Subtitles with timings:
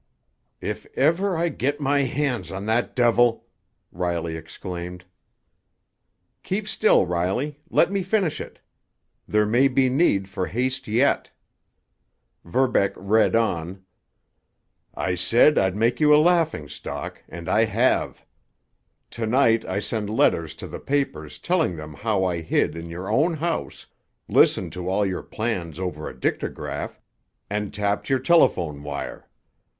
[0.61, 3.45] "If ever I get my hands on that devil——"
[3.91, 5.05] Riley exclaimed.
[6.41, 8.57] "Keep still, Riley—let me finish it!
[9.27, 11.29] There may be need for haste yet."
[12.43, 13.83] Verbeck read on:
[14.95, 18.25] "I said I'd make you a laughingstock, and I have.
[19.11, 23.07] To night I send letters to the papers telling them how I hid in your
[23.07, 23.85] own house,
[24.27, 26.99] listened to all your plans over a dictograph,
[27.51, 29.29] and tapped your telephone wire.